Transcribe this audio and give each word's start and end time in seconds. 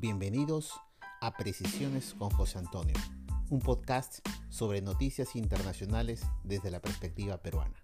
Bienvenidos 0.00 0.80
a 1.20 1.32
Precisiones 1.32 2.14
con 2.16 2.30
José 2.30 2.58
Antonio, 2.58 2.94
un 3.50 3.58
podcast 3.58 4.20
sobre 4.48 4.80
noticias 4.80 5.34
internacionales 5.34 6.22
desde 6.44 6.70
la 6.70 6.80
perspectiva 6.80 7.38
peruana. 7.38 7.82